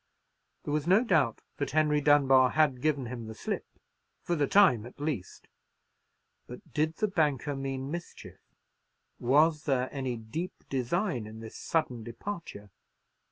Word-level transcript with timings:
There 0.63 0.73
was 0.73 0.87
no 0.87 1.03
doubt 1.03 1.43
that 1.57 1.69
Henry 1.69 2.01
Dunbar 2.01 2.49
had 2.49 2.81
given 2.81 3.05
him 3.05 3.27
the 3.27 3.35
slip—for 3.35 4.35
the 4.35 4.47
time, 4.47 4.87
at 4.87 4.99
least; 4.99 5.47
but 6.47 6.73
did 6.73 6.95
the 6.95 7.07
banker 7.07 7.55
mean 7.55 7.91
mischief? 7.91 8.39
was 9.19 9.65
there 9.65 9.93
any 9.93 10.17
deep 10.17 10.53
design 10.71 11.27
in 11.27 11.39
this 11.39 11.55
sudden 11.55 12.01
departure? 12.03 12.71